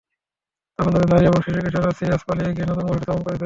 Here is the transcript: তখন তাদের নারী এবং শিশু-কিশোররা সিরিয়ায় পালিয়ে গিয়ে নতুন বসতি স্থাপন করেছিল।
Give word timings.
তখন 0.79 0.91
তাদের 0.93 1.09
নারী 1.09 1.25
এবং 1.25 1.39
শিশু-কিশোররা 1.41 1.91
সিরিয়ায় 1.91 2.23
পালিয়ে 2.27 2.53
গিয়ে 2.55 2.67
নতুন 2.67 2.85
বসতি 2.85 3.03
স্থাপন 3.03 3.21
করেছিল। 3.23 3.39